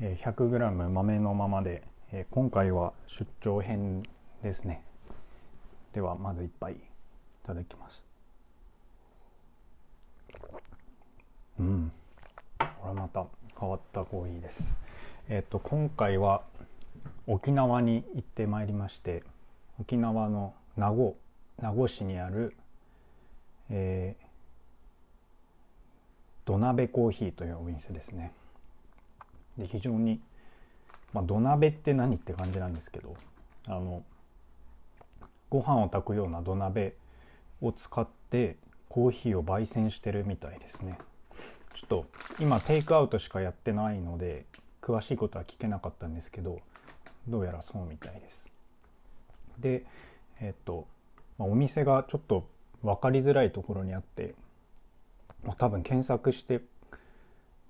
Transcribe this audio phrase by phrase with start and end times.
[0.00, 1.82] 100g 豆のままで
[2.30, 4.04] 今回は出張編
[4.42, 4.84] ですね。
[5.92, 6.76] ではまず一杯い
[7.44, 8.04] ただきます。
[11.58, 11.92] うん。
[12.58, 13.26] これまた
[13.58, 14.80] 変わったコーヒーです。
[15.28, 16.42] えっ、と今回は
[17.26, 19.24] 沖縄に行ってまいりまして
[19.80, 21.16] 沖縄の名護
[21.60, 22.54] 名護市にある、
[23.68, 24.24] えー、
[26.46, 28.32] 土鍋コーヒーというお店ですね。
[29.58, 30.20] で非常に、
[31.12, 33.16] まあ、土鍋って何って感じなんですけど
[33.66, 34.04] あの
[35.50, 36.94] ご飯を炊くような土鍋
[37.60, 38.56] を使って
[38.88, 40.98] コーヒーを焙煎してるみたいですね。
[41.74, 42.06] ちょっと
[42.40, 44.46] 今テイクアウトしかやってないので
[44.82, 46.58] 詳しいことは聞けなかったんですけど
[47.28, 48.48] どうやらそうみたいです。
[49.58, 49.84] で
[50.40, 50.86] えっと、
[51.36, 52.48] まあ、お店がちょっと
[52.82, 54.34] 分かりづらいところにあって、
[55.44, 56.62] ま、多分検索して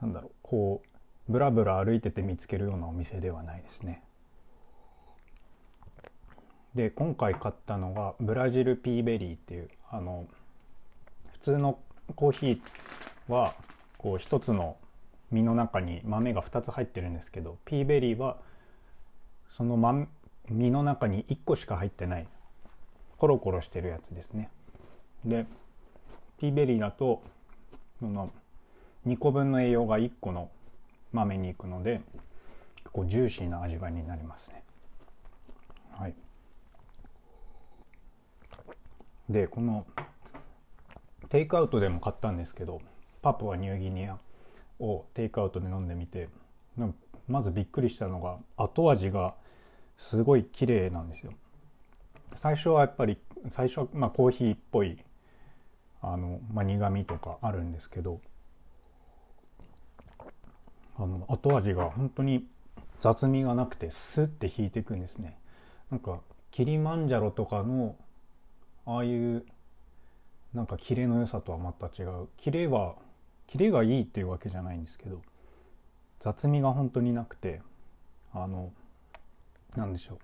[0.00, 0.89] なんだろうこう
[1.30, 4.02] ブラブラ歩いてて見つけるようなお店ではないですね。
[6.74, 10.26] で今回買ったのがブラジルピーベリーっていうあの
[11.32, 11.78] 普通の
[12.16, 13.54] コーヒーは
[13.96, 14.76] こう一つの
[15.30, 18.36] 実の中に豆が2つ入ってるんですけどピーベリーは
[19.48, 20.06] その、ま、
[20.48, 22.26] 実の中に1個しか入ってない
[23.18, 24.50] コロコロしてるやつですね。
[25.24, 25.46] で
[26.38, 27.22] ピーベリーだと
[28.00, 28.32] その
[29.06, 30.50] 2個分の栄養が1個の
[31.12, 32.00] 豆に行くので
[32.76, 34.62] 結構ジューシーな味わいになりますね。
[35.92, 36.14] はい。
[39.28, 39.86] でこの
[41.28, 42.80] テイクアウトでも買ったんですけど
[43.22, 44.18] パプアニューギニア
[44.80, 46.28] をテイクアウトで飲んでみて
[47.28, 49.34] まずびっくりしたのが後味が
[49.96, 51.32] すごい綺麗なんですよ。
[52.34, 53.18] 最初はやっぱり
[53.50, 54.98] 最初はまあコーヒーっぽい
[56.00, 58.20] あの、まあ、苦味とかあるんですけど
[61.00, 62.46] あの後味が本当に
[63.00, 65.38] 雑味がなくてスッて引いていくんですね。
[65.90, 66.20] なんか
[66.50, 67.96] キリマンジャロとかの
[68.84, 69.46] ああいう
[70.52, 72.28] なんかキレの良さとはまた違う。
[72.36, 72.96] キレは
[73.46, 75.22] キレがいいっていうわけじゃないんですけど
[76.18, 77.62] 雑味が本当になくて
[78.34, 78.70] あの
[79.74, 80.18] なんでしょう。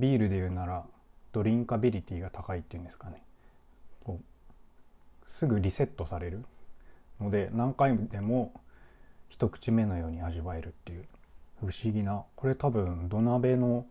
[0.00, 0.84] ビールで言うなら
[1.32, 3.24] ドリンカビリティが高いっていうんですかね。
[4.04, 4.24] こう
[5.28, 6.44] すぐリセットされる
[7.20, 8.52] ので何回でも
[9.34, 11.06] 一口目のように味わえるっていう。
[11.58, 12.24] 不思議な。
[12.36, 13.84] これ多分土鍋の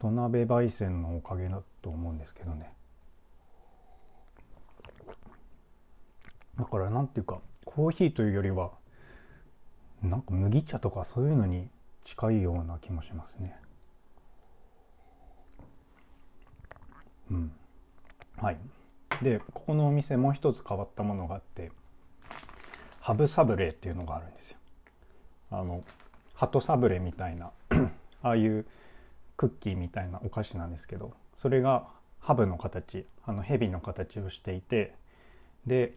[0.00, 2.72] 土鍋焙煎のおかげだと思うんですけどね。
[6.56, 8.70] だから何ていうかコーヒーというよりは
[10.00, 11.68] なんか麦茶とかそういうのに
[12.04, 13.56] 近いような気もしますね。
[17.32, 17.52] うん。
[18.36, 18.58] はい。
[19.22, 21.72] でここのお店もう一つ変わったものがあって
[23.06, 24.58] ハブサブレーっていうのがあるんですよ。
[25.52, 25.84] あの
[26.34, 27.52] 鳩サブレみたいな
[28.20, 28.66] ああいう
[29.36, 31.86] クッキーみたいなお菓子なんですけどそれが
[32.18, 34.92] ハブの形あの蛇の形をしていて
[35.68, 35.94] で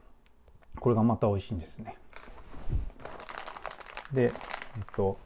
[0.79, 1.95] これがまた美味しいんですね。
[4.13, 4.31] で、えっ
[4.95, 5.17] と、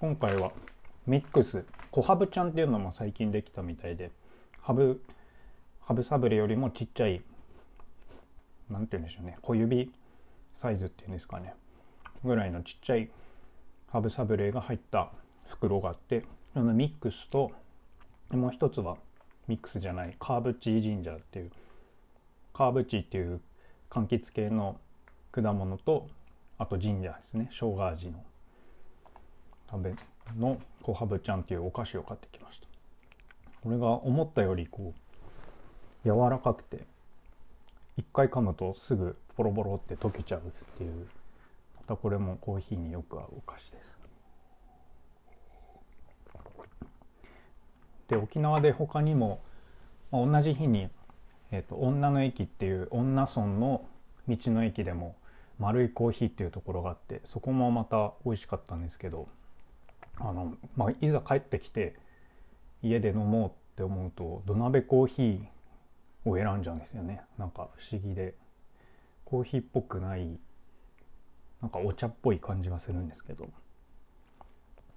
[0.00, 0.50] 今回は
[1.06, 4.10] ミックス小ハブちゃんっていうのも最近できたみたいで
[4.60, 5.00] ハブ
[5.82, 7.22] ハブサブレよりもちっちゃい
[8.68, 9.92] 何て言うんでしょうね小指
[10.54, 11.54] サイズっていうんですかね。
[12.24, 13.10] ぐらいのちっちゃい
[13.90, 15.10] ハブサブレーが入った
[15.46, 16.24] 袋があって
[16.54, 17.50] そのミックスと
[18.30, 18.96] もう一つは
[19.48, 21.50] ミックスじゃないカーブチージンジャーっていう
[22.54, 23.40] カーブチーっていう
[23.90, 24.78] 柑橘系の
[25.32, 26.08] 果物と
[26.58, 27.48] あとジンジャーですね。
[27.50, 28.24] 生姜味の
[29.70, 29.94] 食べ
[30.38, 32.66] の小ハブちゃんっていうお菓子を買ってきました。
[33.62, 34.94] これが思ったよりこ
[36.04, 36.86] う柔らかくて
[37.96, 40.42] 一回噛むとすぐボロボロって溶けちゃうっ
[40.76, 41.06] ていう。
[41.82, 43.92] またこれもコーヒーによく合うお菓子です。
[48.08, 49.40] で沖縄で他にも、
[50.10, 50.90] まあ、同じ日に、
[51.50, 53.86] えーと、女の駅っていう女村の
[54.28, 55.16] 道の駅でも
[55.58, 59.28] 丸いコーヒーっていうところがあってそこもまた美味しかったんですけど
[60.18, 61.96] あの、まあ、いざ帰ってきて
[62.82, 65.40] 家で飲もうって思うと土鍋コーヒー
[66.24, 67.22] を選んじゃうんですよね。
[67.38, 68.34] なんか不思議で。
[69.24, 70.38] コーヒーっぽくない
[71.62, 73.48] なんかお茶っぽい感じがするんですけど。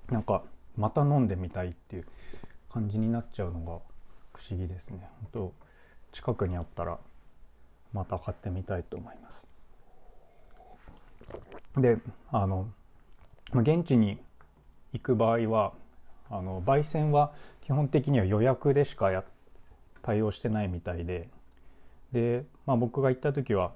[0.10, 0.44] なんか
[0.76, 2.06] また飲んでみたいっていう
[2.70, 3.80] 感じになっちゃうのが
[4.34, 5.10] 不思議ですね。
[5.22, 5.54] 本当
[6.12, 7.00] 近くにあったら
[7.94, 9.44] また買ってみたいと思います。
[11.78, 11.98] で
[12.32, 12.68] あの
[13.54, 14.20] 現地に
[14.94, 15.74] 行く場合は
[16.30, 17.32] あの焙煎は
[17.62, 19.24] 基本的には予約でしかや
[20.06, 21.30] 対応してないみたいで。
[22.12, 23.72] で、まあ、僕が行った時は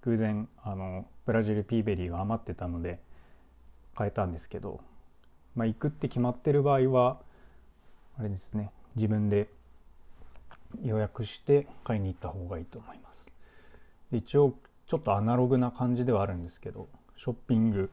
[0.00, 2.98] 偶然あのブラジルピーベリーが余ってたので
[3.96, 4.80] 変えたんですけど、
[5.54, 7.18] まあ、行くって決まってる場合は
[8.18, 9.48] あれですね自分で
[10.82, 13.30] 予約して買いに行った方がいいと思います。
[14.10, 14.54] 一応
[14.86, 17.90] ちょっとアナログな感じではあるんですけどショッピング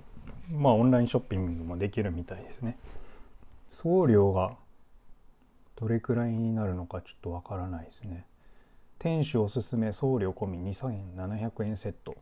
[0.49, 2.77] まあオンラインショッピングもできるみたいですね。
[3.69, 4.55] 送料が
[5.79, 8.25] どれくらいになるのかちょっとわからないですね。
[8.97, 12.17] 店主おすすめ送料込み2700円セット。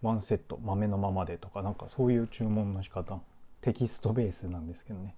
[0.00, 3.20] ワンセット豆のままでとかなんかそういう注文の仕方。
[3.62, 5.16] テキストベースなんですけどね。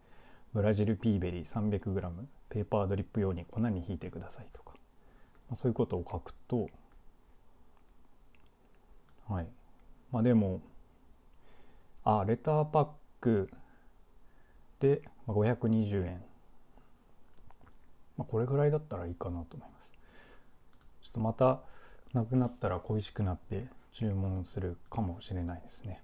[0.55, 2.11] ブラジルピーベリー 300g
[2.49, 4.73] ペーパードリップ用に粉にひいてくださいとか、
[5.51, 6.71] まあ、そういうことを書くと
[9.29, 9.47] はい。
[10.11, 10.63] まあでも
[12.05, 12.89] あレターパッ
[13.21, 13.51] ク
[14.81, 16.28] で520円。
[18.19, 19.93] まあ、これぐらいだったらいいかなと思います。
[21.03, 21.61] ちょっとまた
[22.13, 26.03] なくなったら恋しくなって注文するかもしれないですね。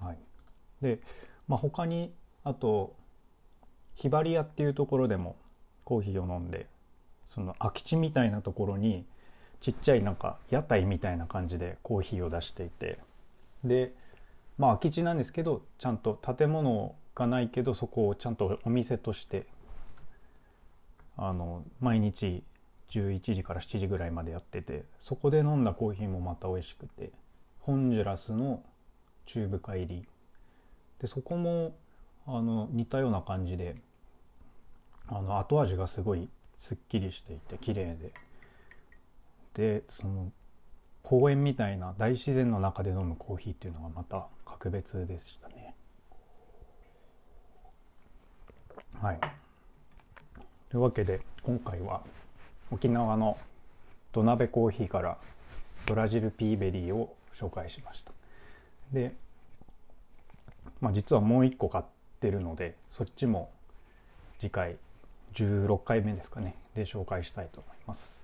[0.00, 0.18] はい。
[0.80, 1.00] で、
[1.48, 2.12] まあ、他に
[2.44, 2.94] あと
[3.94, 5.36] ひばり屋っていうところでも
[5.84, 6.66] コーヒーを飲んで
[7.26, 9.06] その空き地みたいなところに
[9.60, 12.98] ちっちゃいなんか屋台みたいな感じでコーヒーを出していて。
[13.64, 13.92] で
[14.56, 19.46] まあ空き地なんですけどちゃんと建物がないけどそこをちゃんとお店として
[21.18, 22.44] あの毎日
[22.90, 27.10] 11時から7時ぐらいまでやっててそこで飲んだコーヒーもまた美味しくて
[27.58, 28.62] ホンジュラスの
[29.26, 30.08] 中深入り。
[31.00, 31.76] でそこも
[32.26, 33.76] あの似たような感じで
[35.06, 38.12] あの後味がすごいすっきりしていて綺麗で。
[39.54, 40.32] でその
[41.02, 45.74] 公園みたいな大自然の中で飲むコーヒーっていうのがまた格別でしたね。
[49.00, 49.20] はい。
[50.70, 52.02] というわけで今回は
[52.70, 53.38] 沖縄の
[54.12, 55.16] 土鍋コーヒーから
[55.86, 58.12] ブラジルピーベリーを紹介しました。
[58.92, 59.14] で、
[60.80, 61.84] まあ、実はもう一個買っ
[62.20, 63.50] てるのでそっちも
[64.40, 64.76] 次回
[65.34, 68.22] 16回目ですかねで紹介したいと思います。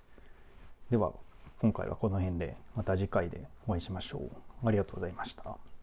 [0.91, 1.13] では
[1.61, 4.69] 今回はこの辺でまた次回でお会いしましょう。
[4.69, 5.74] ありがとうございました。